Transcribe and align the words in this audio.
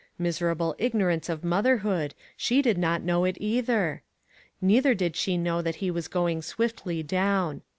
Miserable 0.17 0.73
ignorance 0.79 1.29
of 1.29 1.43
moth 1.43 1.65
erhood! 1.65 2.13
She 2.35 2.63
did 2.63 2.75
not 2.79 3.03
know 3.03 3.23
it 3.23 3.37
either. 3.39 4.01
Neither 4.59 4.95
did 4.95 5.15
she 5.15 5.37
know 5.37 5.61
that 5.61 5.75
he 5.75 5.91
was 5.91 6.07
going 6.07 6.41
swiftly 6.41 7.03
down. 7.03 7.61